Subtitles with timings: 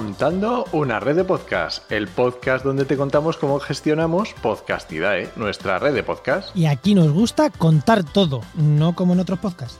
[0.00, 5.94] Montando una red de podcast, el podcast donde te contamos cómo gestionamos Podcastidae, nuestra red
[5.94, 6.54] de podcast.
[6.54, 9.78] Y aquí nos gusta contar todo, no como en otros podcasts.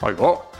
[0.00, 0.50] ¡Oigo!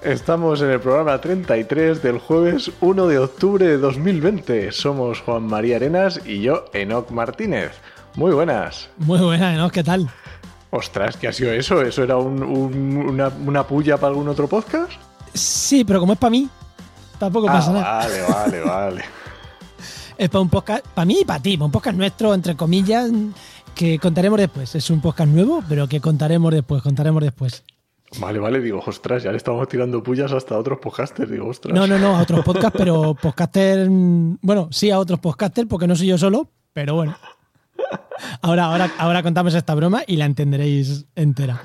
[0.00, 4.72] Estamos en el programa 33 del jueves 1 de octubre de 2020.
[4.72, 7.72] Somos Juan María Arenas y yo, Enoc Martínez.
[8.14, 8.88] Muy buenas.
[8.96, 10.08] Muy buenas, Enoc, ¿qué tal?
[10.70, 11.82] Ostras, ¿qué ha sido eso?
[11.82, 14.92] ¿Eso era un- un- una, una puya para algún otro podcast?
[15.34, 16.48] Sí, pero como es para mí,
[17.18, 17.98] tampoco pasa Ah, nada.
[17.98, 19.04] vale, vale, vale.
[20.18, 23.10] Es para un podcast, para mí y para ti, para un podcast nuestro, entre comillas,
[23.74, 24.74] que contaremos después.
[24.74, 27.62] Es un podcast nuevo, pero que contaremos después, contaremos después.
[28.18, 31.74] Vale, vale, digo, ostras, ya le estamos tirando pullas hasta a otros podcasters, digo, ostras.
[31.74, 35.86] No, no, no, a otros podcasts, pero podcaster, mm, bueno, sí a otros podcasters, porque
[35.86, 37.14] no soy yo solo, pero bueno.
[38.40, 41.60] Ahora, ahora, ahora contamos esta broma y la entenderéis entera.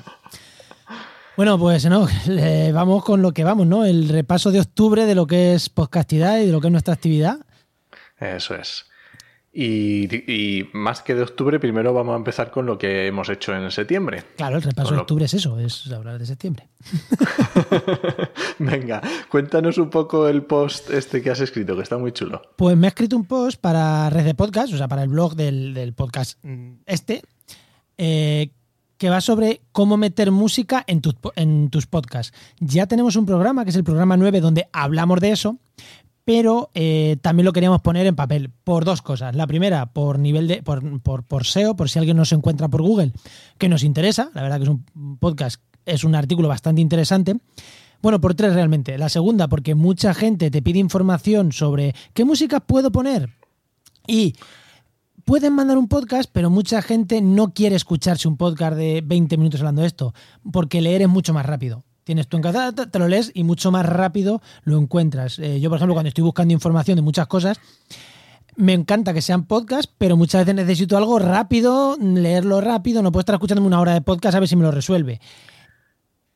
[1.36, 3.84] Bueno, pues no, eh, vamos con lo que vamos, ¿no?
[3.84, 6.94] El repaso de octubre de lo que es podcastidad y de lo que es nuestra
[6.94, 7.38] actividad.
[8.18, 8.86] Eso es.
[9.54, 13.54] Y, y más que de octubre, primero vamos a empezar con lo que hemos hecho
[13.54, 14.24] en septiembre.
[14.36, 16.68] Claro, el repaso de octubre es eso, es hablar de septiembre.
[18.58, 22.40] Venga, cuéntanos un poco el post este que has escrito, que está muy chulo.
[22.56, 25.34] Pues me he escrito un post para Red de Podcast, o sea, para el blog
[25.34, 27.22] del, del podcast mm, este,
[27.98, 28.52] eh,
[29.02, 31.02] que va sobre cómo meter música en,
[31.34, 32.32] en tus podcasts.
[32.60, 35.58] Ya tenemos un programa, que es el programa 9, donde hablamos de eso,
[36.24, 39.34] pero eh, también lo queríamos poner en papel por dos cosas.
[39.34, 40.62] La primera, por nivel de.
[40.62, 43.10] por, por, por SEO, por si alguien nos encuentra por Google,
[43.58, 44.30] que nos interesa.
[44.34, 47.34] La verdad que es un podcast, es un artículo bastante interesante.
[48.02, 48.98] Bueno, por tres realmente.
[48.98, 53.30] La segunda, porque mucha gente te pide información sobre qué música puedo poner.
[54.06, 54.36] Y
[55.24, 59.60] pueden mandar un podcast, pero mucha gente no quiere escucharse un podcast de 20 minutos
[59.60, 60.14] hablando de esto,
[60.50, 61.84] porque leer es mucho más rápido.
[62.04, 65.38] Tienes tu encargada, te lo lees y mucho más rápido lo encuentras.
[65.38, 67.60] Eh, yo, por ejemplo, cuando estoy buscando información de muchas cosas,
[68.56, 73.20] me encanta que sean podcasts, pero muchas veces necesito algo rápido, leerlo rápido, no puedo
[73.20, 75.20] estar escuchándome una hora de podcast a ver si me lo resuelve.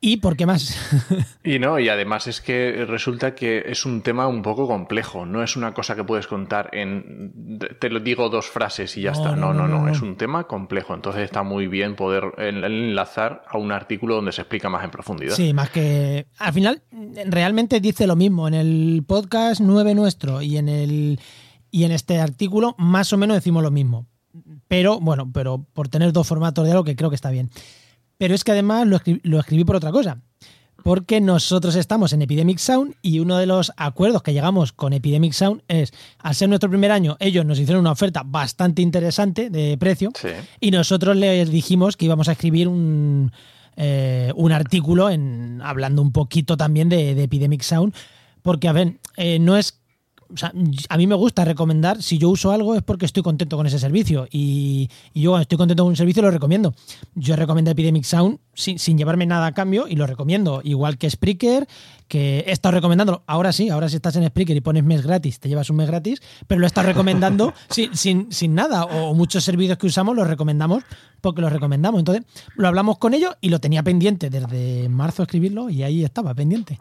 [0.06, 0.76] ¿Y por qué más?
[1.42, 5.26] Y no, y además es que resulta que es un tema un poco complejo.
[5.26, 7.58] No es una cosa que puedes contar en.
[7.80, 9.36] Te lo digo dos frases y ya No, está.
[9.36, 9.92] no, No, no, no, no.
[9.92, 10.94] Es un tema complejo.
[10.94, 14.90] Entonces está muy bien poder en- enlazar a un artículo donde se explica más en
[14.90, 15.34] profundidad.
[15.34, 16.26] Sí, más que.
[16.38, 16.82] Al final,
[17.26, 18.48] realmente dice lo mismo.
[18.48, 21.20] En el podcast 9 nuestro y en el.
[21.70, 24.06] Y en este artículo, más o menos decimos lo mismo.
[24.68, 27.50] Pero, bueno, pero por tener dos formatos de algo que creo que está bien.
[28.18, 30.18] Pero es que además lo escri- lo escribí por otra cosa.
[30.82, 35.32] Porque nosotros estamos en Epidemic Sound y uno de los acuerdos que llegamos con Epidemic
[35.32, 39.76] Sound es, al ser nuestro primer año, ellos nos hicieron una oferta bastante interesante de
[39.78, 40.28] precio Sí.
[40.60, 43.32] y nosotros les dijimos que íbamos a escribir un,
[43.76, 47.92] eh, un artículo en, hablando un poquito también de, de Epidemic Sound,
[48.42, 49.80] porque, a ver, eh, no es...
[50.32, 50.52] o sea,
[50.88, 53.78] a mí me gusta recomendar, si yo uso algo es porque estoy contento con ese
[53.78, 56.74] servicio y, y yo cuando estoy contento con un servicio lo recomiendo.
[57.14, 61.08] Yo recomiendo Epidemic Sound sin, sin llevarme nada a cambio y lo recomiendo, igual que
[61.08, 61.66] Spreaker,
[62.08, 65.40] que he estado recomendando, ahora sí, ahora si estás en Spreaker y pones mes gratis,
[65.40, 69.14] te llevas un mes gratis, pero lo he estado recomendando sin, sin, sin nada, o
[69.14, 70.84] muchos servicios que usamos los recomendamos
[71.20, 71.98] porque los recomendamos.
[71.98, 76.34] Entonces, lo hablamos con ellos y lo tenía pendiente desde marzo escribirlo y ahí estaba
[76.34, 76.78] pendiente.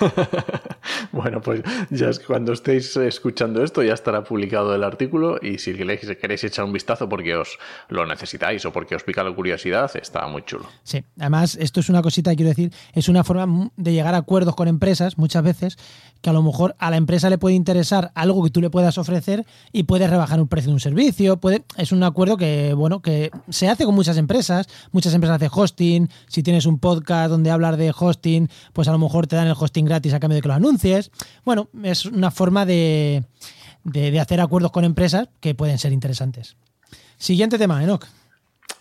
[1.12, 5.74] Bueno, pues ya es cuando estéis escuchando esto ya estará publicado el artículo y si
[5.74, 10.26] queréis, echar un vistazo porque os lo necesitáis o porque os pica la curiosidad, está
[10.26, 10.66] muy chulo.
[10.82, 14.18] Sí, además esto es una cosita que quiero decir, es una forma de llegar a
[14.18, 15.76] acuerdos con empresas muchas veces
[16.22, 18.96] que a lo mejor a la empresa le puede interesar algo que tú le puedas
[18.96, 21.38] ofrecer y puedes rebajar un precio de un servicio,
[21.76, 26.08] es un acuerdo que bueno, que se hace con muchas empresas, muchas empresas hacen hosting,
[26.28, 29.56] si tienes un podcast donde hablar de hosting, pues a lo mejor te dan el
[29.62, 31.10] hosting gratis a cambio de que lo anuncies.
[31.44, 33.24] Bueno, es una forma de
[33.84, 36.56] de, de hacer acuerdos con empresas que pueden ser interesantes.
[37.18, 38.06] Siguiente tema, Enoch.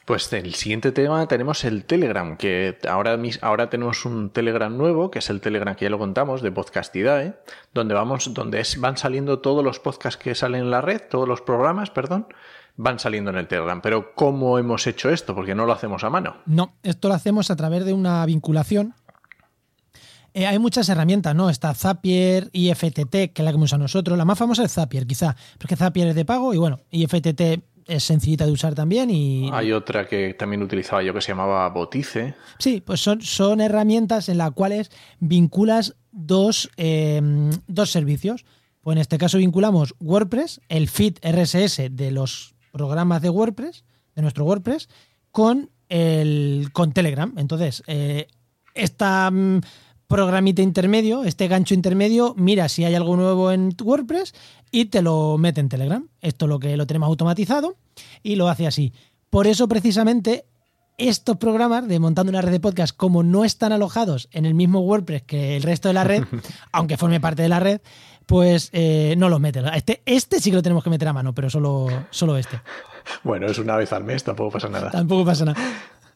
[0.05, 5.19] Pues el siguiente tema tenemos el Telegram, que ahora, ahora tenemos un Telegram nuevo, que
[5.19, 7.35] es el Telegram que ya lo contamos, de Podcastidae,
[7.73, 11.27] donde vamos, donde es- van saliendo todos los podcasts que salen en la red, todos
[11.27, 12.27] los programas, perdón,
[12.77, 13.79] van saliendo en el Telegram.
[13.81, 15.35] Pero ¿cómo hemos hecho esto?
[15.35, 16.37] Porque no lo hacemos a mano.
[16.45, 18.95] No, esto lo hacemos a través de una vinculación.
[20.33, 21.49] Eh, hay muchas herramientas, ¿no?
[21.49, 24.17] Está Zapier, IFTT, que es la que hemos usado nosotros.
[24.17, 27.41] La más famosa es Zapier, quizá, porque Zapier es de pago y bueno, IFTT
[27.87, 31.67] es sencillita de usar también y Hay otra que también utilizaba yo que se llamaba
[31.69, 32.35] Botice.
[32.59, 37.21] sí, pues son, son herramientas en las cuales vinculas dos, eh,
[37.67, 38.45] dos servicios.
[38.81, 43.83] Pues en este caso vinculamos WordPress, el feed RSS de los programas de WordPress,
[44.15, 44.89] de nuestro WordPress,
[45.31, 47.33] con, el, con Telegram.
[47.37, 48.27] Entonces, eh,
[48.73, 49.61] esta mm,
[50.11, 54.33] programita intermedio, este gancho intermedio, mira si hay algo nuevo en WordPress
[54.69, 56.05] y te lo mete en Telegram.
[56.19, 57.77] Esto es lo que lo tenemos automatizado
[58.21, 58.93] y lo hace así.
[59.29, 60.45] Por eso precisamente
[60.97, 64.81] estos programas de montando una red de podcast, como no están alojados en el mismo
[64.81, 66.25] WordPress que el resto de la red,
[66.73, 67.79] aunque forme parte de la red,
[68.25, 69.65] pues eh, no los meten.
[69.73, 72.59] Este, este sí que lo tenemos que meter a mano, pero solo, solo este.
[73.23, 74.91] Bueno, es una vez al mes, tampoco pasa nada.
[74.91, 75.59] Tampoco pasa nada.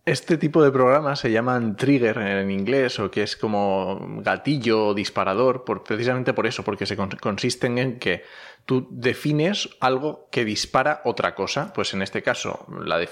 [0.05, 4.93] Este tipo de programas se llaman trigger en inglés o que es como gatillo o
[4.93, 8.23] disparador, precisamente por eso, porque se consisten en que
[8.65, 11.73] tú defines algo que dispara otra cosa.
[11.73, 12.67] Pues en este caso,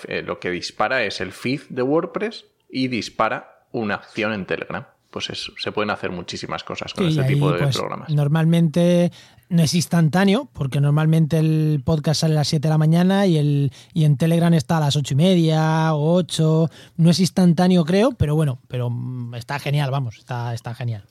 [0.07, 4.85] eh, lo que dispara es el feed de WordPress y dispara una acción en Telegram
[5.13, 8.09] pues se pueden hacer muchísimas cosas con este tipo de pues, programas.
[8.09, 9.11] Normalmente
[9.47, 13.37] no es instantáneo, porque normalmente el podcast sale a las 7 de la mañana y,
[13.37, 16.69] el, y en Telegram está a las 8 y media o 8.
[16.97, 21.03] No es instantáneo, creo, pero bueno, pero mm, está genial, vamos, está, está genial.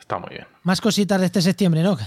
[0.00, 0.46] Está muy bien.
[0.62, 1.98] Más cositas de este septiembre, ¿no?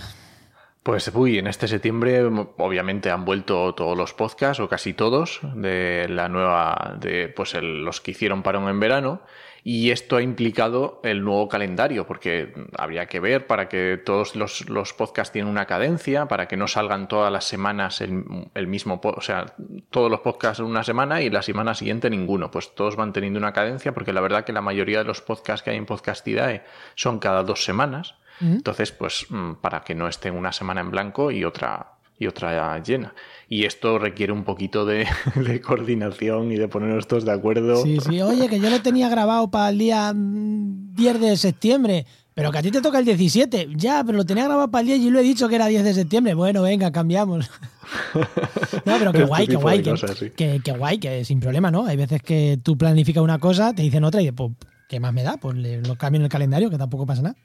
[0.82, 6.08] Pues uy, en este septiembre obviamente han vuelto todos los podcasts o casi todos de
[6.10, 9.22] la nueva de pues los que hicieron parón en verano
[9.66, 14.68] y esto ha implicado el nuevo calendario, porque habría que ver para que todos los,
[14.70, 19.22] los podcasts tienen una cadencia, para que no salgan todas las semanas el, mismo, o
[19.22, 19.56] sea,
[19.90, 22.52] todos los podcasts en una semana y la semana siguiente ninguno.
[22.52, 25.64] Pues todos van teniendo una cadencia, porque la verdad que la mayoría de los podcasts
[25.64, 26.64] que hay en Podcastidae
[26.96, 28.16] son cada dos semanas.
[28.42, 31.93] Entonces, pues mm, para que no estén una semana en blanco y otra
[32.24, 33.14] y otra llena.
[33.48, 35.06] Y esto requiere un poquito de,
[35.62, 37.84] coordinación y de ponernos todos de acuerdo.
[37.84, 42.06] Sí, sí, oye, que yo lo tenía grabado para el día 10 mm, de septiembre,
[42.34, 43.70] pero que a ti te toca el 17.
[43.76, 45.84] Ya, pero lo tenía grabado para el 10 y lo he dicho que era 10
[45.84, 46.34] de septiembre.
[46.34, 47.50] Bueno, venga, cambiamos.
[48.86, 51.86] no, pero qué este guay, qué guay, que, que, guay, que sin problema, ¿no?
[51.86, 54.52] Hay veces que tú planificas una cosa, te dicen otra y pues,
[54.90, 55.38] ¿qué más me da?
[55.38, 57.36] Pues lo cambio en el calendario, que tampoco pasa nada.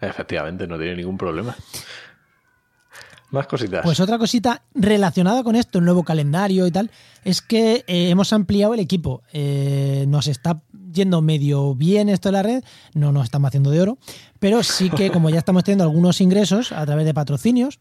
[0.00, 1.56] Efectivamente, no tiene ningún problema.
[3.30, 3.82] Más cositas.
[3.82, 6.90] Pues otra cosita relacionada con esto, el nuevo calendario y tal,
[7.24, 9.22] es que eh, hemos ampliado el equipo.
[9.32, 10.62] Eh, nos está
[10.92, 12.64] yendo medio bien esto de la red,
[12.94, 13.98] no nos estamos haciendo de oro,
[14.38, 17.80] pero sí que como ya estamos teniendo algunos ingresos a través de patrocinios,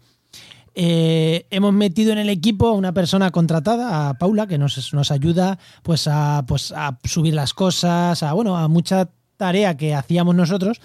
[0.77, 5.09] eh, hemos metido en el equipo a una persona contratada, a Paula, que nos, nos
[5.09, 10.36] ayuda pues a, pues a subir las cosas, a bueno, a mucha tarea que hacíamos
[10.36, 10.81] nosotros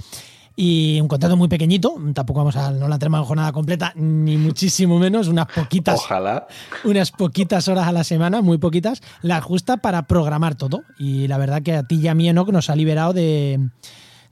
[0.62, 4.98] y un contrato muy pequeñito, tampoco vamos a, no la tenemos jornada completa, ni muchísimo
[4.98, 5.98] menos, unas poquitas.
[5.98, 6.48] Ojalá.
[6.84, 10.82] Unas poquitas horas a la semana, muy poquitas, la justa para programar todo.
[10.98, 13.70] Y la verdad que a ti y a mí, que nos ha liberado de,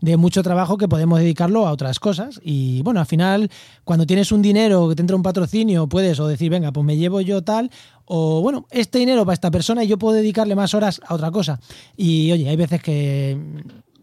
[0.03, 2.39] de mucho trabajo que podemos dedicarlo a otras cosas.
[2.45, 3.51] Y bueno, al final,
[3.85, 6.99] cuando tienes un dinero que te entra un patrocinio, puedes o decir, venga, pues me
[6.99, 7.71] llevo yo tal,
[8.05, 11.31] o bueno, este dinero para esta persona y yo puedo dedicarle más horas a otra
[11.31, 11.59] cosa.
[11.97, 13.41] Y oye, hay veces que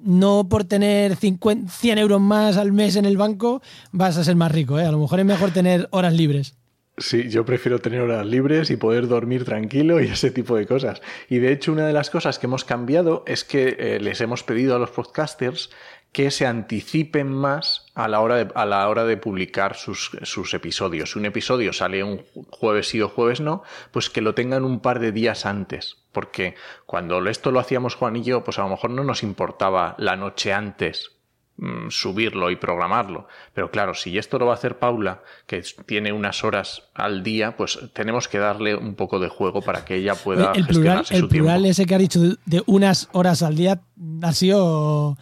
[0.05, 3.61] no por tener 50, 100 euros más al mes en el banco
[3.91, 4.79] vas a ser más rico.
[4.79, 4.85] ¿eh?
[4.85, 6.55] A lo mejor es mejor tener horas libres.
[6.97, 11.01] Sí, yo prefiero tener horas libres y poder dormir tranquilo y ese tipo de cosas.
[11.29, 14.43] Y de hecho, una de las cosas que hemos cambiado es que eh, les hemos
[14.43, 15.71] pedido a los podcasters
[16.15, 20.53] que se anticipen más a la hora de, a la hora de publicar sus, sus,
[20.53, 21.11] episodios.
[21.11, 24.79] Si un episodio sale un jueves sí o jueves no, pues que lo tengan un
[24.79, 25.97] par de días antes.
[26.13, 26.55] Porque
[26.85, 30.15] cuando esto lo hacíamos Juan y yo, pues a lo mejor no nos importaba la
[30.15, 31.14] noche antes
[31.57, 33.29] Mm, subirlo y programarlo.
[33.53, 37.55] Pero claro, si esto lo va a hacer Paula, que tiene unas horas al día,
[37.55, 41.29] pues tenemos que darle un poco de juego para que ella pueda el plural, el
[41.29, 43.79] plural ese que ha dicho de unas horas al día
[44.21, 45.17] ha sido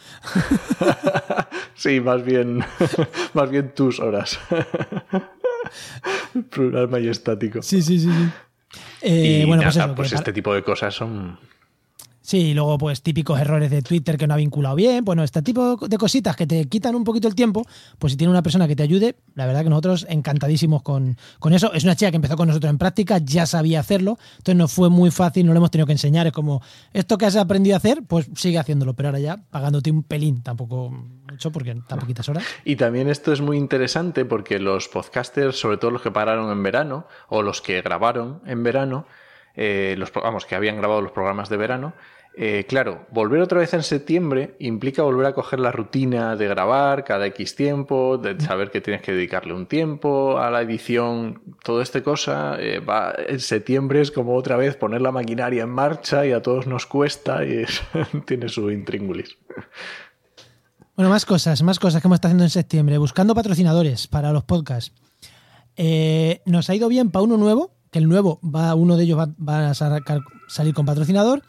[1.76, 2.66] sí, más bien
[3.34, 4.40] más bien tus horas.
[6.50, 7.62] plural majestático.
[7.62, 8.30] Sí, sí, sí, sí.
[9.02, 11.38] Eh, bueno, pues, pues este tipo de cosas son
[12.24, 15.04] Sí, y luego pues típicos errores de Twitter que no ha vinculado bien.
[15.04, 17.66] Bueno, este tipo de cositas que te quitan un poquito el tiempo,
[18.00, 21.18] pues si tiene una persona que te ayude, la verdad que nosotros encantadísimos con,
[21.52, 21.74] eso.
[21.74, 24.90] Es una chica que empezó con nosotros en práctica, ya sabía hacerlo, entonces no fue
[24.90, 26.26] muy fácil, no lo hemos tenido que enseñar.
[26.26, 26.62] Es como,
[26.94, 30.42] esto que has aprendido a hacer, pues sigue haciéndolo, pero ahora ya pagándote un pelín,
[30.44, 30.92] tampoco
[31.30, 32.46] mucho porque tan poquitas horas.
[32.64, 36.64] Y también esto es muy interesante porque los podcasters, sobre todo los que pararon en
[36.64, 39.06] verano o los que grabaron en verano,
[39.56, 41.94] eh, los, vamos, que habían grabado los programas de verano,
[42.36, 47.04] eh, claro, volver otra vez en septiembre implica volver a coger la rutina de grabar
[47.04, 51.82] cada X tiempo, de saber que tienes que dedicarle un tiempo a la edición, todo
[51.84, 52.58] este cosa.
[52.60, 56.42] Eh, va, en septiembre es como otra vez poner la maquinaria en marcha y a
[56.42, 57.66] todos nos cuesta y
[58.26, 59.38] tiene su intríngulis.
[60.96, 64.44] Bueno, más cosas, más cosas que hemos estado haciendo en septiembre, buscando patrocinadores para los
[64.44, 64.92] podcasts.
[66.46, 69.70] Nos ha ido bien para uno nuevo, que el nuevo va, uno de ellos va,
[69.70, 71.44] a salir con patrocinador.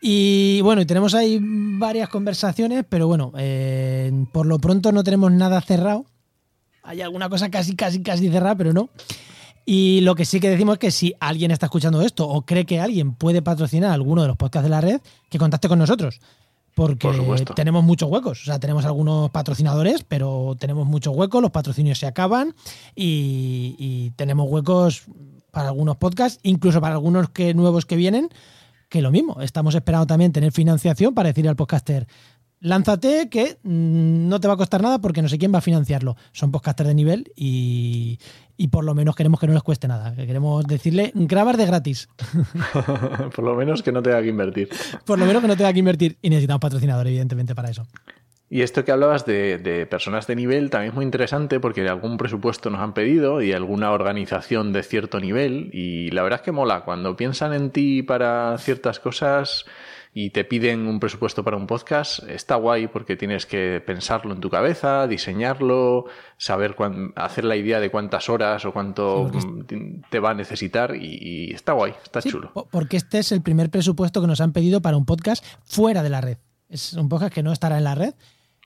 [0.00, 5.30] Y bueno, y tenemos ahí varias conversaciones, pero bueno, eh, por lo pronto no tenemos
[5.30, 6.06] nada cerrado.
[6.82, 8.88] Hay alguna cosa casi, casi, casi cerrada, pero no.
[9.66, 12.64] Y lo que sí que decimos es que si alguien está escuchando esto o cree
[12.64, 16.20] que alguien puede patrocinar alguno de los podcasts de la red, que contacte con nosotros.
[16.74, 17.08] Porque
[17.54, 18.40] tenemos muchos huecos.
[18.40, 22.54] O sea, tenemos algunos patrocinadores, pero tenemos muchos huecos, los patrocinios se acaban
[22.96, 25.04] y, y tenemos huecos
[25.50, 28.28] para algunos podcasts, incluso para algunos que, nuevos que vienen
[28.88, 32.08] que lo mismo, estamos esperando también tener financiación para decirle al podcaster,
[32.60, 35.62] lánzate que mm, no te va a costar nada porque no sé quién va a
[35.62, 36.16] financiarlo.
[36.32, 38.18] Son podcasters de nivel y,
[38.70, 40.14] por lo menos queremos que no les cueste nada.
[40.14, 42.08] queremos decirle, grabar de gratis.
[43.34, 44.68] por lo menos que no tenga que invertir.
[45.04, 46.18] por lo menos que no tenga que invertir.
[46.20, 47.86] Y necesitamos patrocinador, evidentemente, para eso.
[48.52, 52.68] Y esto que hablabas de, personas de nivel también es muy interesante porque algún presupuesto
[52.68, 55.70] nos han pedido y alguna organización de cierto nivel.
[55.72, 56.80] Y la verdad es que mola.
[56.80, 59.66] Cuando piensan en ti para ciertas cosas
[60.12, 64.40] y te piden un presupuesto para un podcast, está guay porque tienes que pensarlo en
[64.40, 66.74] tu cabeza, diseñarlo, saber
[67.14, 69.30] hacer la idea de cuántas horas o cuánto
[70.10, 72.50] te va a necesitar y, está guay, está chulo.
[72.72, 76.10] Porque este es el primer presupuesto que nos han pedido para un podcast fuera de
[76.10, 76.38] la red.
[76.68, 78.14] Es un podcast que no estará en la red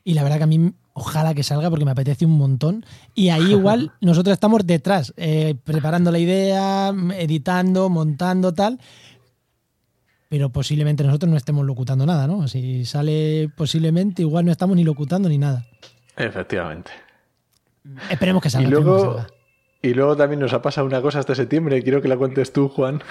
[0.04, 2.84] y la verdad que a mí ojalá que salga porque me apetece un montón.
[3.14, 8.78] Y ahí igual nosotros estamos detrás, eh, preparando la idea, editando, montando, tal.
[10.28, 12.48] Pero posiblemente nosotros no estemos locutando nada, ¿no?
[12.48, 15.64] Si sale posiblemente, igual no estamos ni locutando ni nada.
[16.16, 16.90] Efectivamente.
[18.10, 18.68] Esperemos que salga.
[18.68, 19.24] Y luego,
[19.84, 22.68] Y luego también nos ha pasado una cosa hasta septiembre, quiero que la cuentes tú,
[22.68, 23.02] Juan.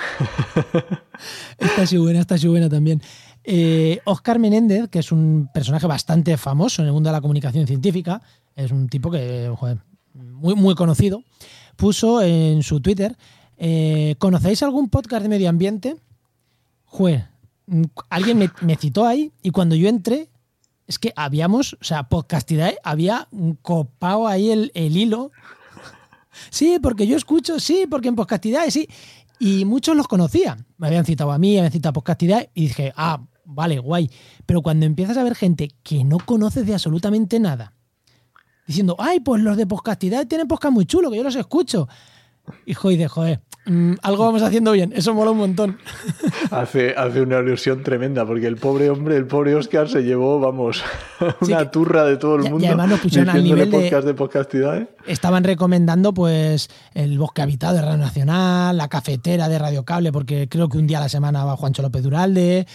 [1.59, 2.99] esta es buena, esta es buena también.
[3.43, 7.67] Eh, Oscar Menéndez, que es un personaje bastante famoso en el mundo de la comunicación
[7.67, 8.23] científica,
[8.55, 9.53] es un tipo que,
[10.13, 11.23] muy, muy conocido,
[11.75, 13.15] puso en su Twitter,
[13.57, 15.97] eh, ¿conocéis algún podcast de medio ambiente?
[16.85, 17.27] Joder,
[18.09, 20.29] alguien me, citó ahí y cuando yo entré,
[20.87, 23.27] es que habíamos, o sea, Podcastidad había
[23.61, 25.31] copado ahí el, hilo.
[26.49, 28.87] Sí, porque yo escucho, sí, porque en Podcastidad, sí.
[29.39, 30.65] Y muchos los conocían.
[30.77, 34.09] Me habían citado a mí, me habían citado a y dije, ah, vale, guay.
[34.45, 37.73] Pero cuando empiezas a ver gente que no conoces de absolutamente nada,
[38.67, 41.87] diciendo, ay, pues los de podcastidad tienen podcast muy chulo, que yo los escucho.
[42.65, 45.77] Hijo y de joder, mm, algo vamos haciendo bien, eso mola un montón.
[46.51, 50.83] Hace, hace una ilusión tremenda, porque el pobre hombre, el pobre Oscar se llevó, vamos,
[51.41, 52.59] una turra de todo el mundo.
[52.59, 54.77] Y además nos pusieron al nivel podcast de, podcastidad.
[54.77, 54.87] ¿eh?
[55.07, 60.47] Estaban recomendando, pues, el Bosque Habitado de Radio Nacional, la cafetera de Radio Cable, porque
[60.47, 62.67] creo que un día a la semana va Juancho López Duralde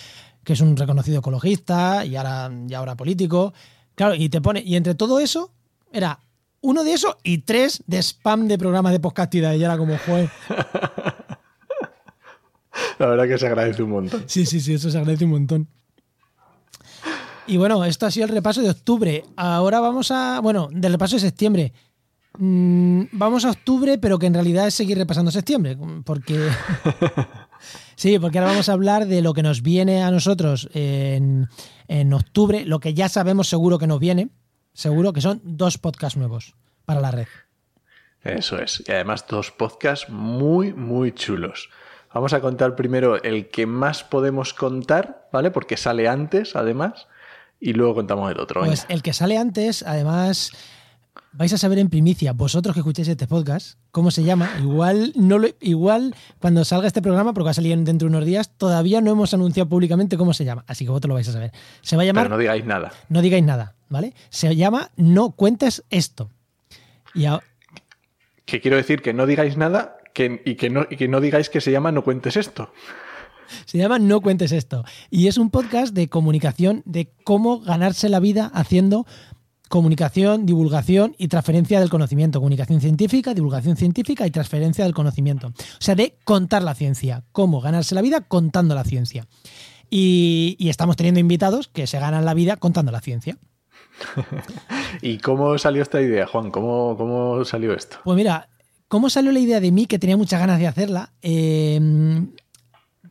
[0.48, 3.52] que es un reconocido ecologista y ahora, y ahora político.
[3.94, 5.52] Claro, y te pone, y entre todo eso,
[5.92, 6.20] era
[6.60, 9.54] uno de esos y tres de spam de programas de podcastidad.
[9.54, 10.30] Y era como, joder.
[12.98, 14.24] La verdad que se agradece un montón.
[14.26, 15.68] Sí, sí, sí, eso se agradece un montón.
[17.46, 19.24] Y bueno, esto ha sido el repaso de octubre.
[19.36, 20.40] Ahora vamos a.
[20.40, 21.72] Bueno, del repaso de septiembre.
[22.38, 25.76] Mm, vamos a octubre, pero que en realidad es seguir repasando septiembre.
[26.04, 26.48] Porque.
[27.98, 31.48] Sí, porque ahora vamos a hablar de lo que nos viene a nosotros en,
[32.12, 34.28] octubre, lo que ya sabemos seguro que nos viene,
[34.78, 36.54] seguro que son dos podcasts nuevos
[36.84, 37.26] para la red.
[38.22, 41.68] Eso es, y además dos podcasts muy, muy chulos.
[42.14, 45.50] Vamos a contar primero el que más podemos contar, ¿vale?
[45.50, 47.08] Porque sale antes, además,
[47.58, 48.62] y luego contamos el otro.
[48.64, 50.52] Pues el que sale antes, además,
[51.32, 54.48] vais a saber en primicia, vosotros que escuchéis este podcast, cómo se llama.
[54.60, 58.24] Igual, no lo, igual cuando salga este programa, porque va a salir dentro de unos
[58.24, 60.64] días, todavía no hemos anunciado públicamente cómo se llama.
[60.68, 61.52] Así que vosotros lo vais a saber.
[61.82, 62.24] Se va a llamar.
[62.26, 62.92] Pero no digáis nada.
[63.08, 64.14] No digáis nada, ¿vale?
[64.30, 66.30] Se llama No cuentes esto.
[67.14, 67.26] Y
[68.44, 71.50] Que quiero decir que no digáis nada que, y, que no, y que no digáis
[71.50, 72.72] que se llama No cuentes esto.
[73.64, 74.84] Se llama No cuentes esto.
[75.10, 79.06] Y es un podcast de comunicación de cómo ganarse la vida haciendo
[79.68, 82.40] comunicación, divulgación y transferencia del conocimiento.
[82.40, 85.48] Comunicación científica, divulgación científica y transferencia del conocimiento.
[85.48, 87.24] O sea, de contar la ciencia.
[87.32, 89.26] Cómo ganarse la vida contando la ciencia.
[89.90, 93.38] Y, estamos teniendo invitados que se ganan la vida contando la ciencia.
[95.02, 96.50] ¿Y cómo salió esta idea, Juan?
[96.50, 97.98] ¿Cómo, ¿Cómo, salió esto?
[98.04, 98.48] Pues mira,
[98.88, 101.12] ¿cómo salió la idea de mí, que tenía muchas ganas de hacerla?
[101.22, 101.80] Eh,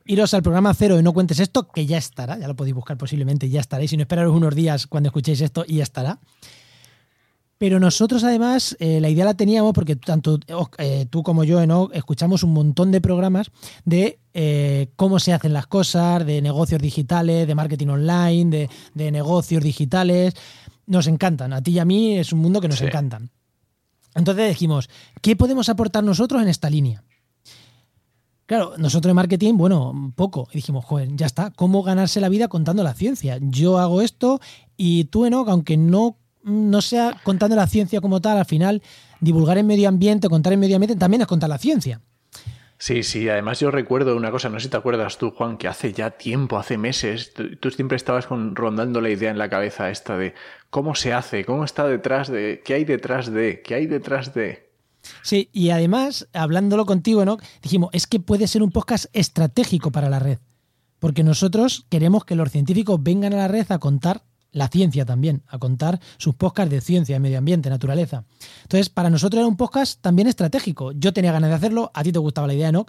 [0.05, 2.97] iros al programa cero y no cuentes esto, que ya estará, ya lo podéis buscar
[2.97, 3.91] posiblemente, ya estaréis.
[3.91, 6.19] Si no esperaros unos días cuando escuchéis esto, y ya estará.
[7.57, 10.39] Pero nosotros además eh, la idea la teníamos porque tanto
[10.77, 11.59] eh, tú como yo
[11.91, 13.49] escuchamos un montón de programas
[13.83, 19.63] de eh, cómo se hacen las cosas, de negocios digitales, de marketing online, de, negocios
[19.63, 20.35] digitales.
[20.87, 23.21] Nos encantan, a ti y a mí es un mundo que nos encanta.
[24.15, 24.89] Entonces dijimos,
[25.21, 27.03] ¿qué podemos aportar nosotros en esta línea?
[28.47, 30.47] Claro, nosotros en marketing, bueno, poco.
[30.51, 33.37] Y dijimos, joder, ya está, ¿cómo ganarse la vida contando la ciencia?
[33.41, 34.39] Yo hago esto
[34.77, 38.81] y tú, Enoch, aunque no, no sea contando la ciencia como tal, al final,
[39.19, 42.01] divulgar en medio ambiente, contar en medio ambiente, también es contar la ciencia.
[42.79, 45.67] Sí, sí, además yo recuerdo una cosa, no sé si te acuerdas tú, Juan, que
[45.67, 49.89] hace ya tiempo, hace meses, tú, siempre estabas con, rondando la idea en la cabeza
[49.89, 50.35] esta de
[50.69, 54.67] cómo se hace, cómo está detrás de, qué hay detrás de, qué hay detrás de.
[55.21, 57.37] Sí, y además, hablándolo contigo, ¿no?
[57.61, 60.39] dijimos, es que puede ser un podcast estratégico para la red,
[60.99, 65.43] porque nosotros queremos que los científicos vengan a la red a contar la ciencia también,
[65.47, 68.25] a contar sus podcasts de ciencia, medio ambiente, naturaleza.
[68.63, 70.91] Entonces, para nosotros era un podcast también estratégico.
[70.93, 72.85] Yo tenía ganas de hacerlo, a ti te gustaba la idea, ¿no?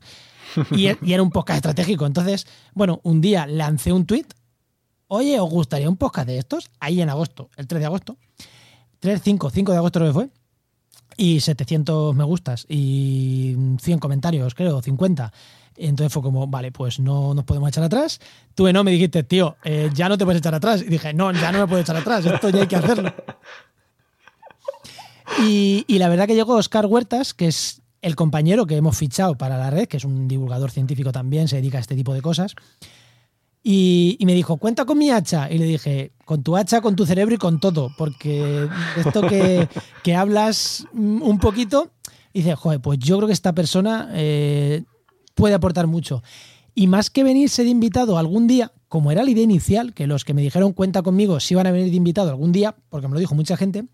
[0.70, 2.06] Y, y era un podcast estratégico.
[2.06, 4.26] Entonces, bueno, un día lancé un tweet.
[5.08, 6.70] Oye, ¿os gustaría un podcast de estos?
[6.80, 8.16] Ahí en agosto, el 3 de agosto.
[9.00, 10.28] 3, 5, 5 de agosto creo que fue.
[11.16, 15.32] Y 700 me gustas y 100 comentarios, creo, 50.
[15.78, 18.20] Entonces fue como, vale, pues no nos podemos echar atrás.
[18.54, 20.82] Tú no me dijiste, tío, eh, ya no te puedes echar atrás.
[20.82, 23.12] Y dije, no, ya no me puedo echar atrás, esto ya hay que hacerlo.
[25.40, 29.56] Y, la verdad que llegó Oscar Huertas, que es el compañero que hemos fichado para
[29.56, 32.56] la red, que es un divulgador científico también, se dedica a este tipo de cosas.
[33.70, 35.52] Y, me dijo, cuenta con mi hacha.
[35.52, 39.68] Y le dije, con tu hacha, con tu cerebro y con todo, porque esto que,
[40.02, 41.90] que hablas un poquito,
[42.32, 44.84] dice, joder, pues yo creo que esta persona eh,
[45.34, 46.22] puede aportar mucho.
[46.75, 50.25] Y más que venirse de invitado algún día, como era la idea inicial, que los
[50.25, 53.14] que me dijeron cuenta conmigo si iban a venir de invitado algún día, porque me
[53.14, 53.85] lo dijo mucha gente,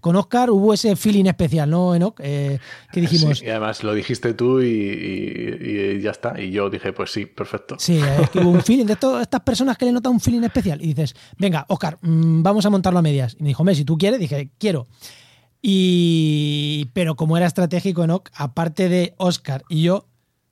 [0.00, 2.20] con Oscar hubo ese feeling especial, ¿no, Enoch?
[2.20, 2.58] Eh,
[2.92, 3.42] que dijimos.
[3.42, 6.40] y además lo dijiste tú y, ya está.
[6.40, 7.76] Y yo dije, pues sí, perfecto.
[7.78, 10.80] Sí, es que hubo un feeling de estas personas que le notan un feeling especial.
[10.80, 13.36] Y dices, venga, Oscar, mm, vamos a montarlo a medias.
[13.38, 14.86] Y me dijo, si tú quieres, dije, quiero.
[15.60, 16.90] Y.
[16.92, 20.06] Pero como era estratégico, Enoch, aparte de Oscar y yo,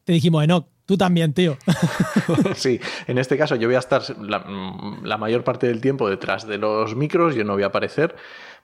[0.04, 1.56] te dijimos, Enoch, tú también, tío.
[2.54, 6.58] sí, en este caso yo voy a estar la, mayor parte del tiempo detrás de
[6.58, 8.14] los micros, yo no voy a aparecer,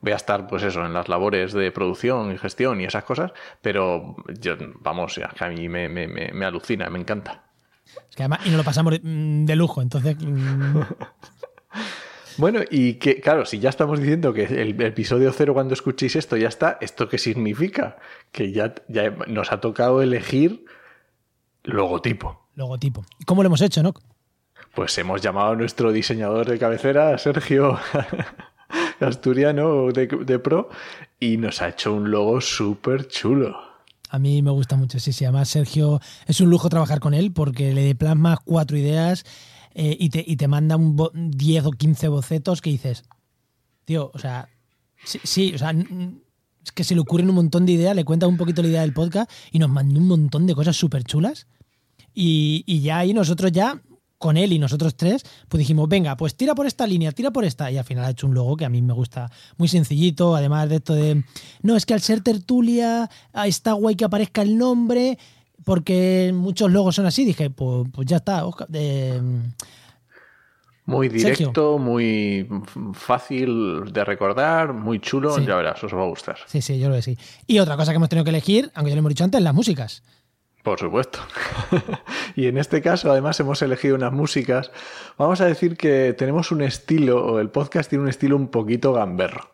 [0.00, 3.32] voy a estar, pues eso, en las labores de producción y gestión y esas cosas,
[3.62, 7.44] pero yo, vamos, a mí me, me, alucina, me encanta.
[8.10, 10.16] Es que además, y nos lo pasamos de, lujo, entonces...
[10.20, 10.80] Mm.
[12.38, 16.36] Bueno, y que, claro, si ya estamos diciendo que el episodio cero cuando escuchéis esto
[16.36, 17.96] ya está, ¿esto qué significa?
[18.30, 20.64] Que ya, ya nos ha tocado elegir
[21.68, 22.48] Logotipo.
[22.54, 23.04] Logotipo.
[23.18, 23.92] ¿Y cómo lo hemos hecho, no?
[24.74, 27.78] Pues hemos llamado a nuestro diseñador de cabecera, Sergio
[29.00, 30.70] Asturiano de, de Pro,
[31.20, 33.54] y nos ha hecho un logo súper chulo.
[34.08, 35.26] A mí me gusta mucho, sí, sí.
[35.26, 39.24] Además, Sergio, es un lujo trabajar con él porque le plasmas cuatro ideas
[39.74, 43.04] eh, y, te, y, te, manda un 10 o 15 bocetos que dices,
[43.84, 44.48] tío, o sea,
[45.04, 45.72] sí, sí, o sea,
[46.64, 48.80] es que se le ocurren un montón de ideas, le cuenta un poquito la idea
[48.80, 51.46] del podcast y nos manda un montón de cosas súper chulas.
[52.20, 53.80] Y, ya ahí nosotros ya,
[54.18, 57.44] con él y nosotros tres, pues dijimos, venga, pues tira por esta línea, tira por
[57.44, 57.70] esta.
[57.70, 60.68] Y al final ha hecho un logo que a mí me gusta muy sencillito, además
[60.68, 61.22] de esto de,
[61.62, 65.16] no, es que al ser tertulia ah, está guay que aparezca el nombre,
[65.64, 67.24] porque muchos logos son así.
[67.24, 68.42] Dije, pues, pues ya está.
[70.86, 72.48] muy directo, muy
[72.94, 76.38] fácil de recordar, muy chulo, ya verás, os va a gustar.
[76.46, 77.18] Sí, sí, yo creo que sí.
[77.46, 79.54] Y otra cosa que hemos tenido que elegir, aunque ya lo hemos dicho antes, las
[79.54, 80.02] músicas.
[80.62, 81.20] Por supuesto.
[82.36, 84.70] y en este caso, además, hemos elegido unas músicas.
[85.16, 88.92] Vamos a decir que tenemos un estilo, o el podcast tiene un estilo un poquito
[88.92, 89.50] gamberro.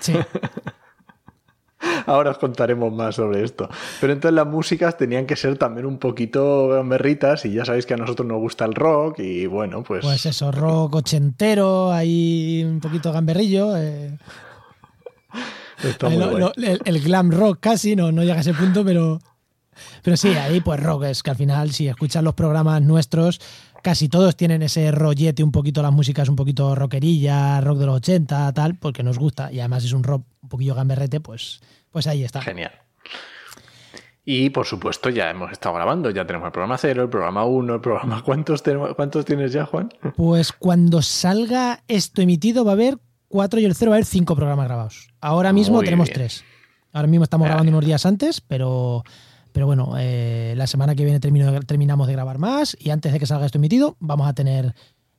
[0.00, 0.14] Sí.
[2.06, 3.68] Ahora os contaremos más sobre esto.
[4.00, 7.94] Pero entonces las músicas tenían que ser también un poquito gamberritas y ya sabéis que
[7.94, 10.04] a nosotros nos gusta el rock y bueno, pues...
[10.04, 13.76] Pues eso, rock ochentero, ahí un poquito gamberrillo.
[13.76, 14.16] Eh.
[16.84, 19.20] el, glam rock casi, no, no llega a ese punto, pero...
[20.02, 23.40] Pero sí, ahí pues rock es que al final si escuchas los programas nuestros,
[23.82, 27.96] casi todos tienen ese rollete, un poquito las músicas un poquito rockerilla, rock de los
[27.96, 31.60] 80, tal, porque nos gusta y además es un rock un poquillo gamberrete, pues,
[31.90, 32.42] pues ahí está.
[32.42, 32.72] Genial.
[34.30, 37.74] Y por supuesto ya hemos estado grabando, ya tenemos el programa 0, el programa 1,
[37.76, 38.22] el programa...
[38.22, 38.62] ¿Cuántos,
[38.94, 39.88] ¿Cuántos tienes ya, Juan?
[40.16, 44.04] Pues cuando salga esto emitido va a haber 4 y el 0 va a haber
[44.04, 45.08] 5 programas grabados.
[45.22, 46.44] Ahora mismo tenemos 3.
[46.92, 49.02] Ahora mismo estamos grabando unos días antes, pero
[49.58, 53.26] pero bueno, eh, la semana que viene terminamos de grabar más y antes de que
[53.26, 54.72] salga esto emitido vamos a tener...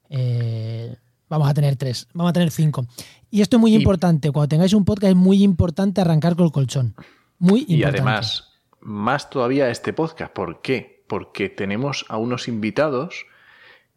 [0.09, 0.95] Eh,
[1.27, 2.87] vamos a tener tres, vamos a tener cinco.
[3.29, 4.31] Y esto es muy importante.
[4.31, 6.95] Cuando tengáis un podcast es muy importante arrancar con el colchón.
[7.37, 7.81] Muy importante.
[7.81, 10.31] Y además, más todavía este podcast.
[10.31, 11.03] ¿Por qué?
[11.09, 13.25] Porque tenemos a unos invitados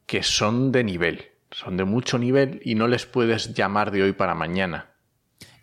[0.06, 1.26] que son de nivel.
[1.52, 4.90] Son de mucho nivel y no les puedes llamar de hoy para mañana.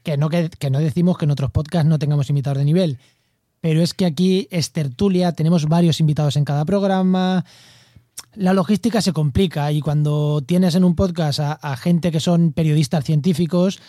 [0.04, 2.98] Que no, que, que no decimos que en otros podcasts no tengamos invitados de nivel
[3.62, 7.45] pero es que aquí es tertulia, tenemos varios invitados en cada programa.
[8.36, 13.04] La logística se complica y cuando tienes en un podcast a, gente que son periodistas
[13.04, 13.80] científicos,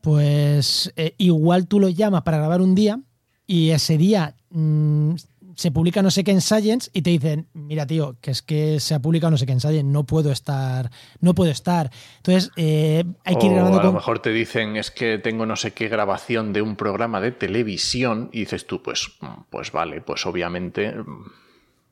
[0.00, 3.00] pues eh, igual tú los llamas para grabar un día
[3.46, 5.14] y ese día mm,
[5.56, 8.78] se publica no sé qué en Science y te dicen, mira tío, que es que
[8.78, 10.90] se ha publicado no sé qué en Science, no puedo estar,
[11.20, 11.90] no puedo estar.
[12.18, 15.56] Entonces, eh, hay que ir grabando a lo mejor te dicen, es que tengo no
[15.56, 19.10] sé qué grabación de un programa de televisión y dices tú, pues,
[19.50, 20.92] pues vale, pues obviamente...
[20.92, 21.24] Mm.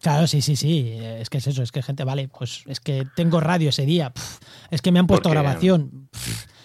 [0.03, 3.07] Claro, sí, sí, sí, es que es eso, es que gente, vale, pues es que
[3.17, 4.13] tengo radio ese día,
[4.71, 6.11] es que me han puesto grabación.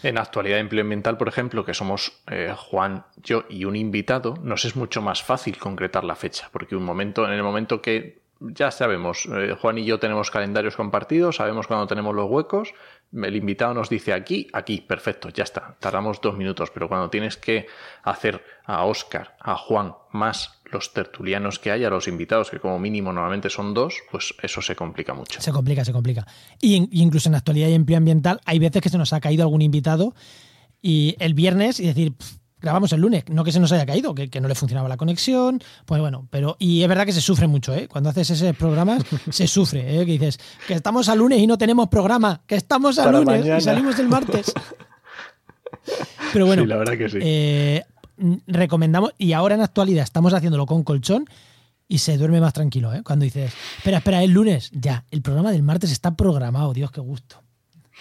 [0.02, 4.64] En actualidad empleo ambiental, por ejemplo, que somos eh, Juan, yo y un invitado, nos
[4.66, 8.72] es mucho más fácil concretar la fecha, porque un momento, en el momento que ya
[8.72, 12.74] sabemos, eh, Juan y yo tenemos calendarios compartidos, sabemos cuándo tenemos los huecos,
[13.12, 17.38] el invitado nos dice aquí, aquí, perfecto, ya está, tardamos dos minutos, pero cuando tienes
[17.38, 17.68] que
[18.04, 22.80] hacer a Oscar, a Juan, más los tertulianos que hay, a los invitados, que como
[22.80, 25.42] mínimo normalmente son dos, pues eso se complica mucho.
[25.42, 26.26] Se complica, se complica.
[26.62, 29.62] Y, incluso en actualidad y empleo ambiental hay veces que se nos ha caído algún
[29.62, 30.14] invitado
[30.82, 32.14] y el viernes y decir,
[32.62, 35.62] grabamos el lunes, no que se nos haya caído, que, no le funcionaba la conexión,
[35.86, 37.88] pues bueno, pero y es verdad que se sufre mucho, ¿eh?
[37.88, 38.98] Cuando haces ese programa
[39.30, 40.06] se sufre, ¿eh?
[40.06, 43.62] Que dices, que estamos a lunes y no tenemos programa, que estamos a lunes y
[43.62, 44.54] salimos el martes.
[46.34, 47.18] Pero bueno, la verdad que sí.
[47.22, 47.84] Eh,
[48.48, 51.26] recomendamos, y ahora en actualidad estamos haciéndolo con colchón
[51.88, 53.02] y se duerme más tranquilo, ¿eh?
[53.04, 57.02] Cuando dices, espera, espera, el lunes, ya, el programa del martes está programado, Dios, qué
[57.02, 57.42] gusto.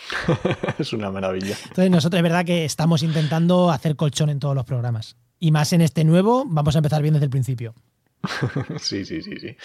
[0.78, 1.56] es una maravilla.
[1.64, 5.16] Entonces, nosotros es verdad que estamos intentando hacer colchón en todos los programas.
[5.40, 7.74] Y más en este nuevo, vamos a empezar bien desde el principio.
[8.80, 9.56] sí, sí, sí, sí.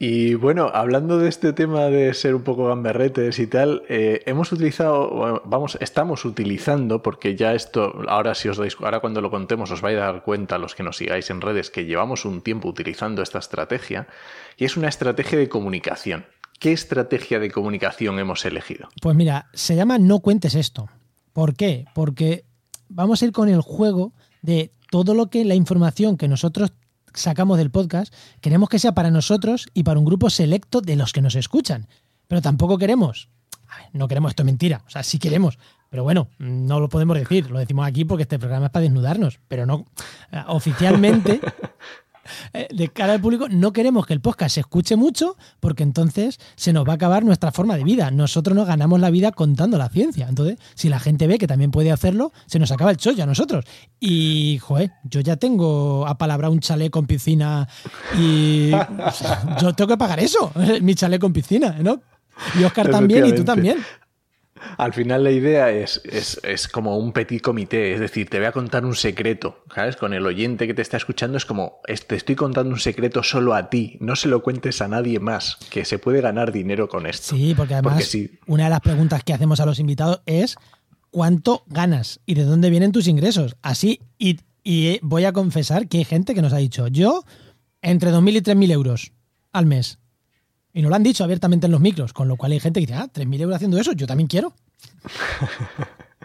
[0.00, 4.52] Y bueno, hablando de este tema de ser un poco gamberretes y tal, eh, hemos
[4.52, 9.72] utilizado, vamos, estamos utilizando, porque ya esto, ahora si os dais, ahora cuando lo contemos
[9.72, 12.68] os vais a dar cuenta, los que nos sigáis en redes, que llevamos un tiempo
[12.68, 14.06] utilizando esta estrategia,
[14.56, 16.26] y es una estrategia de comunicación.
[16.58, 18.88] ¿Qué estrategia de comunicación hemos elegido?
[19.00, 20.88] Pues mira, se llama No cuentes esto.
[21.32, 21.84] ¿Por qué?
[21.94, 22.44] Porque
[22.88, 26.72] vamos a ir con el juego de todo lo que la información que nosotros
[27.14, 31.12] sacamos del podcast, queremos que sea para nosotros y para un grupo selecto de los
[31.12, 31.86] que nos escuchan.
[32.26, 33.28] Pero tampoco queremos,
[33.92, 35.58] no queremos esto es mentira, o sea, sí queremos,
[35.90, 39.40] pero bueno, no lo podemos decir, lo decimos aquí porque este programa es para desnudarnos,
[39.48, 39.86] pero no
[40.32, 41.40] eh, oficialmente
[42.52, 46.72] de cara al público, no queremos que el podcast se escuche mucho porque entonces se
[46.72, 48.10] nos va a acabar nuestra forma de vida.
[48.10, 50.26] Nosotros nos ganamos la vida contando la ciencia.
[50.28, 53.26] Entonces, si la gente ve que también puede hacerlo, se nos acaba el chollo a
[53.26, 53.64] nosotros.
[54.00, 57.68] Y, joder, yo ya tengo a palabra un chalet con piscina
[58.18, 58.70] y
[59.60, 62.00] yo tengo que pagar eso, mi chalet con piscina, ¿no?
[62.58, 63.78] Y Oscar también y tú también.
[64.76, 68.52] Al final la idea es, es, como un petit comité, es decir, te voy a
[68.52, 69.96] contar un secreto, ¿sabes?
[69.96, 73.54] Con el oyente que te está escuchando es como, te estoy contando un secreto solo
[73.54, 77.06] a ti, no se lo cuentes a nadie más, que se puede ganar dinero con
[77.06, 77.36] esto.
[77.36, 78.16] Sí, porque además
[78.46, 80.56] una de las preguntas que hacemos a los invitados es,
[81.10, 83.56] ¿cuánto ganas y de dónde vienen tus ingresos?
[83.62, 87.24] Así, y, y voy a confesar que hay gente que nos ha dicho, yo,
[87.82, 89.12] entre 2.000 y 3.000 euros
[89.52, 89.98] al mes.
[90.72, 92.86] Y no lo han dicho abiertamente en los micros, con lo cual hay gente que
[92.86, 94.52] dice, ah, 3.000 euros haciendo eso, yo también quiero.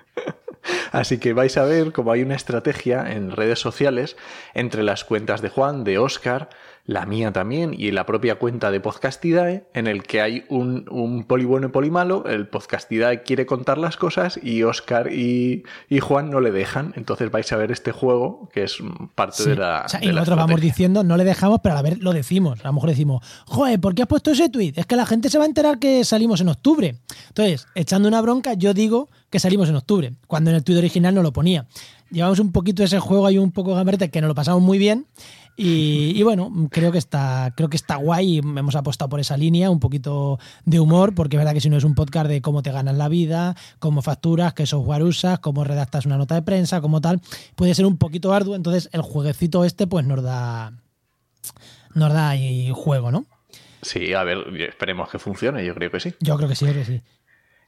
[0.92, 4.16] Así que vais a ver cómo hay una estrategia en redes sociales
[4.54, 6.50] entre las cuentas de Juan, de Oscar,
[6.86, 11.24] la mía también y la propia cuenta de Podcastidae, en el que hay un, un
[11.24, 12.26] poli bueno y poli malo.
[12.26, 15.63] El Podcastidae quiere contar las cosas y Oscar y,
[16.02, 16.93] Juan no le dejan.
[16.98, 18.80] Entonces vais a ver este juego que es
[19.15, 19.86] parte de la.
[20.02, 22.60] y nosotros vamos diciendo, no le dejamos, pero a la vez lo decimos.
[22.65, 24.74] A lo mejor decimos, joder, ¿por qué has puesto ese tweet?
[24.76, 26.98] Es que la gente se va a enterar que salimos en octubre.
[27.30, 31.15] Entonces, echando una bronca, yo digo que salimos en octubre, cuando en el tweet original
[31.15, 31.65] no lo ponía.
[32.12, 35.08] Llevamos un poquito ese juego ahí un poco gamberete que nos lo pasamos muy bien
[35.56, 38.39] y, bueno, creo que está, creo que está guay.
[38.39, 41.78] Hemos apostado por esa línea, un poquito de humor, porque es verdad que si no
[41.78, 45.63] es un podcast de cómo te ganas la vida, cómo facturas, qué software usas, cómo
[45.63, 47.22] redactas una nota de prensa, como tal,
[47.56, 48.56] puede ser un poquito arduo.
[48.56, 50.74] Entonces, el jueguecito este, pues nos da.
[51.94, 53.28] Nos da ahí juego, ¿no?
[53.84, 56.16] Sí, a ver, esperemos que funcione, yo creo que sí.
[56.20, 57.02] Yo creo que sí, que sí.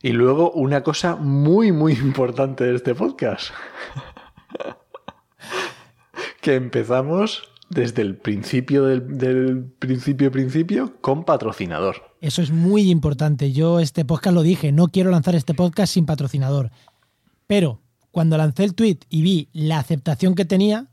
[0.01, 3.51] Y luego una cosa muy, muy importante de este podcast.
[6.41, 7.43] que empezamos
[7.75, 12.15] desde el principio del, principio principio con patrocinador.
[12.21, 13.51] Eso es muy importante.
[13.51, 16.71] Yo este podcast lo dije, no quiero lanzar este podcast sin patrocinador.
[17.45, 20.87] Pero cuando lancé el tweet y vi la aceptación que tenía,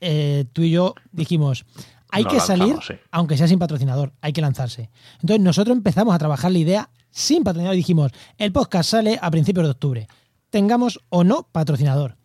[0.00, 1.66] eh, tú y yo dijimos,
[2.10, 2.76] hay que salir,
[3.10, 4.88] aunque sea sin patrocinador, hay que lanzarse.
[5.20, 9.30] Entonces nosotros empezamos a trabajar la idea sin patrocinador y dijimos, el podcast sale a
[9.32, 10.08] principios de octubre,
[10.48, 12.16] tengamos o no patrocinador.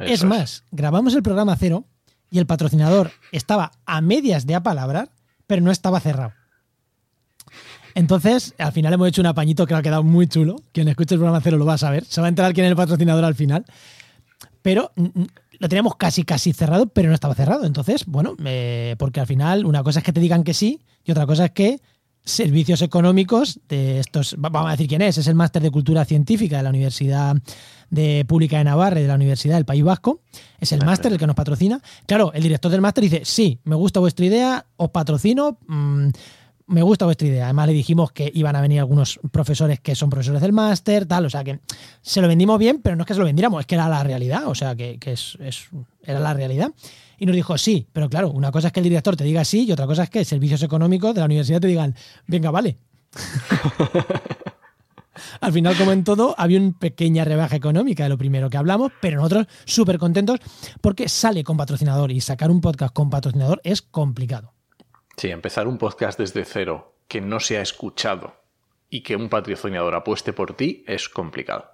[0.00, 1.86] es más, grabamos el programa cero
[2.32, 5.10] y el patrocinador estaba a medias de apalabrar,
[5.46, 6.32] pero no estaba cerrado.
[7.94, 10.56] Entonces, al final hemos hecho un apañito que ha quedado muy chulo.
[10.72, 12.06] Quien escuche el programa cero lo va a saber.
[12.06, 13.66] Se va a enterar quién es el patrocinador al final.
[14.62, 15.26] Pero mm, mm,
[15.58, 17.66] lo teníamos casi, casi cerrado, pero no estaba cerrado.
[17.66, 18.34] Entonces, bueno,
[18.96, 21.50] porque al final una cosa es que te digan que sí y otra cosa es
[21.50, 21.82] que
[22.24, 26.56] servicios económicos de estos, vamos a decir quién es, es el máster de Cultura Científica
[26.58, 27.36] de la Universidad
[27.90, 30.20] de Pública de Navarra y de la Universidad del País Vasco,
[30.58, 31.80] es el máster el que nos patrocina.
[32.06, 36.08] Claro, el director del máster dice, sí, me gusta vuestra idea, os patrocino, mm,
[36.72, 37.44] me gusta vuestra idea.
[37.44, 41.26] Además le dijimos que iban a venir algunos profesores que son profesores del máster, tal,
[41.26, 41.60] o sea que
[42.00, 44.02] se lo vendimos bien, pero no es que se lo vendiéramos, es que era la
[44.02, 45.38] realidad, o sea que, es,
[46.02, 46.72] era la realidad.
[47.18, 49.66] Y nos dijo, sí, pero claro, una cosa es que el director te diga sí
[49.66, 51.94] y otra cosa es que servicios económicos de la universidad te digan,
[52.26, 52.78] venga, vale.
[55.40, 58.92] Al final, como en todo, había una pequeña rebaja económica de lo primero que hablamos,
[59.00, 60.40] pero nosotros súper contentos
[60.80, 64.54] porque sale con patrocinador y sacar un podcast con patrocinador es complicado.
[65.16, 68.34] Sí, empezar un podcast desde cero que no se ha escuchado
[68.88, 71.72] y que un patrocinador apueste por ti es complicado.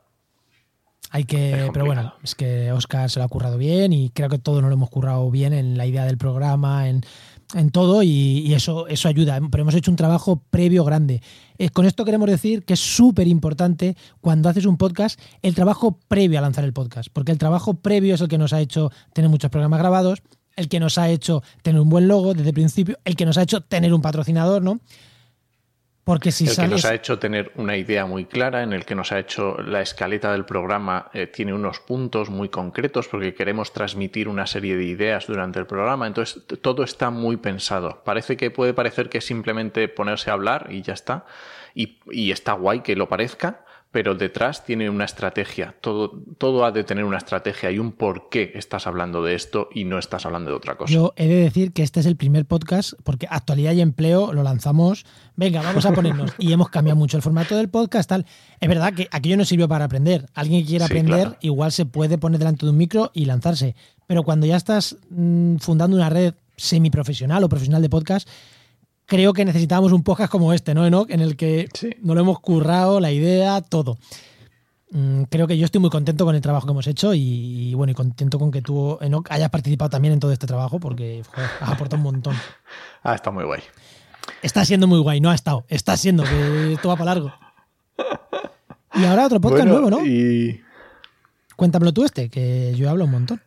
[1.11, 4.39] Hay que, pero bueno, es que Oscar se lo ha currado bien y creo que
[4.39, 7.03] todos nos lo hemos currado bien en la idea del programa, en,
[7.73, 9.41] todo y, eso, eso ayuda.
[9.51, 11.23] Pero hemos hecho un trabajo previo grande.
[11.57, 15.99] Eh, con esto queremos decir que es súper importante cuando haces un podcast el trabajo
[16.09, 18.91] previo a lanzar el podcast, porque el trabajo previo es el que nos ha hecho
[19.15, 20.23] tener muchos programas grabados,
[20.59, 23.39] el que nos ha hecho tener un buen logo desde el principio, el que nos
[23.39, 24.81] ha hecho tener un patrocinador, ¿no?
[26.03, 28.95] Porque si el que nos ha hecho tener una idea muy clara, en el que
[28.95, 33.75] nos ha hecho la escaleta del programa, eh, tiene unos puntos muy concretos porque queremos
[33.75, 36.07] transmitir una serie de ideas durante el programa.
[36.07, 38.03] Entonces, todo está muy pensado.
[38.05, 41.27] Parece que puede parecer que es simplemente ponerse a hablar y ya está.
[41.75, 45.75] y está guay que lo parezca, pero detrás tiene una estrategia.
[45.81, 49.69] Todo, todo ha de tener una estrategia y un por qué estás hablando de esto
[49.73, 50.93] y no estás hablando de otra cosa.
[50.93, 54.43] Yo he de decir que este es el primer podcast, porque actualidad y empleo lo
[54.43, 55.07] lanzamos.
[55.37, 56.33] Venga, vamos a ponernos.
[56.39, 58.09] y hemos cambiado mucho el formato del podcast.
[58.11, 58.27] Tal.
[58.61, 60.27] Es verdad que aquello no sirvió para aprender.
[60.35, 63.75] Alguien que quiera aprender, igual se puede poner delante de un micro y lanzarse.
[64.07, 68.29] Pero cuando ya estás mm, fundando una red semiprofesional o profesional de podcast,
[69.09, 71.11] creo que necesitábamos un podcast como este, ¿no, Enoch?
[71.11, 71.69] En el que
[72.03, 73.99] no lo hemos currado, la idea, todo.
[74.91, 77.91] Mm, creo que yo estoy muy contento con el trabajo que hemos hecho y, bueno,
[77.91, 81.23] y contento con que tú, Enoch, hayas participado también en todo este trabajo porque
[81.61, 82.37] has aportado un montón.
[83.05, 83.63] Ah, está muy guay.
[84.43, 85.65] Está siendo muy guay, no ha estado.
[85.69, 87.33] Está siendo, que esto va para largo.
[88.95, 90.05] Y ahora otro podcast nuevo, ¿no?
[90.05, 90.61] Y...
[91.57, 93.41] Cuéntamelo tú este, que yo hablo un montón.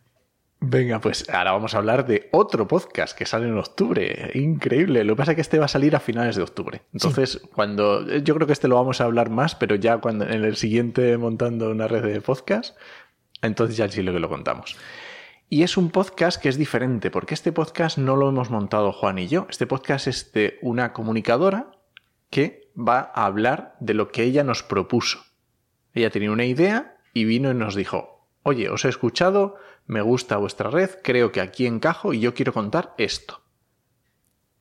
[0.63, 4.29] Venga, pues ahora vamos a hablar de otro podcast que sale en octubre.
[4.35, 5.03] Increíble.
[5.03, 6.83] Lo que pasa es que este va a salir a finales de octubre.
[6.93, 8.07] Entonces, cuando.
[8.19, 11.17] Yo creo que este lo vamos a hablar más, pero ya cuando en el siguiente
[11.17, 12.77] montando una red de podcast,
[13.41, 14.77] entonces ya sí lo que lo contamos.
[15.49, 19.17] Y es un podcast que es diferente, porque este podcast no lo hemos montado Juan
[19.17, 19.47] y yo.
[19.49, 21.71] Este podcast es de una comunicadora
[22.29, 25.23] que va a hablar de lo que ella nos propuso.
[25.95, 29.55] Ella tenía una idea y vino y nos dijo: Oye, os he escuchado
[29.91, 33.41] me gusta vuestra red, creo que aquí encajo y yo quiero contar esto.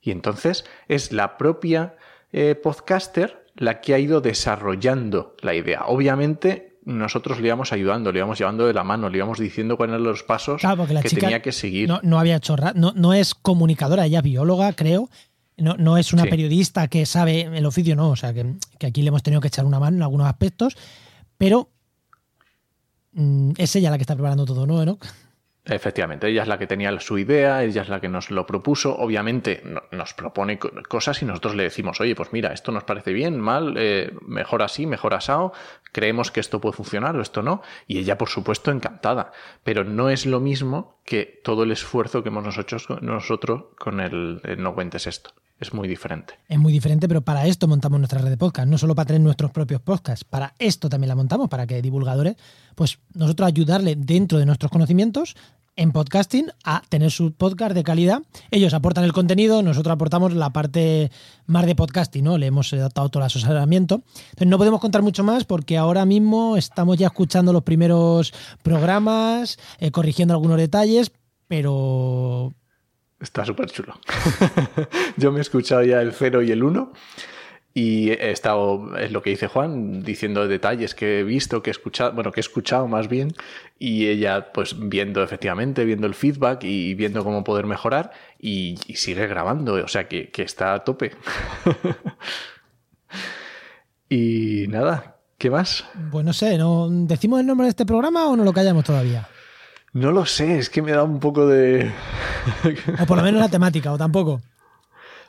[0.03, 1.95] Y entonces es la propia
[2.33, 5.85] eh, podcaster la que ha ido desarrollando la idea.
[5.87, 9.95] Obviamente nosotros le íbamos ayudando, le íbamos llevando de la mano, le íbamos diciendo cuáles
[9.95, 10.63] eran los pasos
[11.01, 11.89] que tenía que seguir.
[12.03, 15.11] No, había hecho no, no es comunicadora, ella bióloga, creo.
[15.57, 18.11] No, no es una periodista que sabe el oficio, no.
[18.11, 20.77] O sea, que, que, aquí le hemos tenido que echar una mano en algunos aspectos,
[21.39, 21.69] pero
[23.13, 24.99] es ella la que está preparando todo, ¿no,
[25.63, 28.97] Efectivamente, ella es la que tenía su idea, ella es la que nos lo propuso.
[28.97, 33.39] Obviamente nos propone cosas y nosotros le decimos, oye, pues mira, esto nos parece bien,
[33.39, 35.53] mal, eh, mejor así, mejor asado,
[35.93, 37.63] creemos que esto puede funcionar o esto no.
[37.87, 39.33] Y ella, por supuesto, encantada.
[39.63, 44.41] Pero no es lo mismo que todo el esfuerzo que hemos nosotros, nosotros con el
[44.59, 46.35] No Cuentes Esto es muy diferente.
[46.49, 49.21] Es muy diferente, pero para esto montamos nuestra red de podcast, no solo para tener
[49.21, 52.37] nuestros propios podcasts, para esto también la montamos, para que divulgadores,
[52.75, 55.37] pues nosotros ayudarle dentro de nuestros conocimientos
[55.77, 58.23] en podcasting a tener su podcast de calidad.
[58.51, 61.11] Ellos aportan el contenido, nosotros aportamos la parte
[61.47, 62.39] más de podcasting, ¿no?
[62.39, 64.03] Le hemos dado todo el asesoramiento.
[64.31, 69.59] Entonces no podemos contar mucho más porque ahora mismo estamos ya escuchando los primeros programas,
[69.79, 71.13] eh, corrigiendo algunos detalles,
[71.49, 72.53] pero
[73.21, 74.01] Está súper chulo.
[75.17, 76.93] Yo me he escuchado ya el 0 y el 1
[77.73, 81.73] y he estado, es lo que dice Juan, diciendo detalles que he visto, que he
[81.73, 83.33] escuchado, bueno, que he escuchado más bien,
[83.79, 89.27] y ella pues viendo efectivamente, viendo el feedback y viendo cómo poder mejorar y, sigue
[89.29, 91.13] grabando, o sea que, que está a tope.
[94.09, 95.85] y nada, ¿qué más?
[96.11, 96.89] Pues no sé, ¿no?
[96.91, 99.29] ¿decimos el nombre de este programa o no lo callamos todavía?
[99.93, 101.91] No lo sé, es que me da un poco de
[103.01, 104.41] o por lo menos la temática, o tampoco.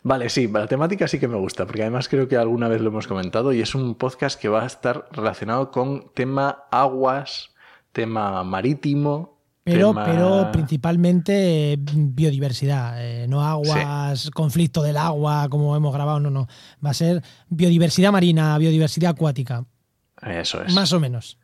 [0.03, 2.89] Vale, sí, la temática sí que me gusta, porque además creo que alguna vez lo
[2.89, 7.51] hemos comentado y es un podcast que va a estar relacionado con tema aguas,
[7.91, 9.39] tema marítimo.
[9.63, 16.47] Pero, pero principalmente biodiversidad, eh, no aguas, conflicto del agua, como hemos grabado, no, no.
[16.83, 19.65] Va a ser biodiversidad marina, biodiversidad acuática.
[20.23, 20.73] Eso es.
[20.73, 21.37] Más o menos.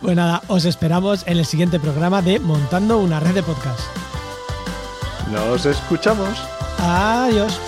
[0.00, 3.80] pues nada, os esperamos en el siguiente programa de Montando una red de podcast.
[5.30, 6.38] Nos escuchamos.
[6.78, 7.60] Adiós.